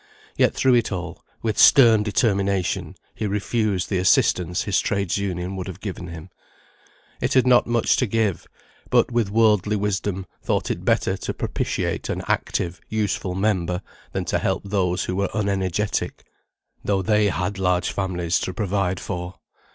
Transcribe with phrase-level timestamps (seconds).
[0.35, 5.67] Yet through it all, with stern determination he refused the assistance his Trades' Union would
[5.67, 6.31] have given him.
[7.21, 8.47] It had not much to give,
[8.89, 14.39] but with worldly wisdom, thought it better to propitiate an active, useful member, than to
[14.39, 16.23] help those who were unenergetic,
[16.83, 19.35] though they had large families to provide for.